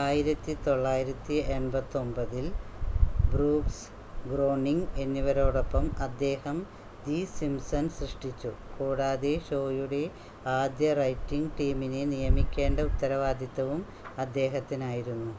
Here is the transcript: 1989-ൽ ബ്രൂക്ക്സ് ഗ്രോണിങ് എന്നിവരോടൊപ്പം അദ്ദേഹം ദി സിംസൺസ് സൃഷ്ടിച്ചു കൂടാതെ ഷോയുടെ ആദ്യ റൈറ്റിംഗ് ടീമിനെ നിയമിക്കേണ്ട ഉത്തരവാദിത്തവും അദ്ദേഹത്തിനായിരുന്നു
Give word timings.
1989-ൽ 0.00 2.44
ബ്രൂക്ക്സ് 3.32 3.88
ഗ്രോണിങ് 4.24 4.86
എന്നിവരോടൊപ്പം 5.04 5.86
അദ്ദേഹം 6.06 6.58
ദി 7.06 7.18
സിംസൺസ് 7.32 7.98
സൃഷ്ടിച്ചു 7.98 8.52
കൂടാതെ 8.76 9.34
ഷോയുടെ 9.48 10.00
ആദ്യ 10.54 10.92
റൈറ്റിംഗ് 11.00 11.52
ടീമിനെ 11.58 12.04
നിയമിക്കേണ്ട 12.12 12.86
ഉത്തരവാദിത്തവും 12.90 13.82
അദ്ദേഹത്തിനായിരുന്നു 14.18 15.34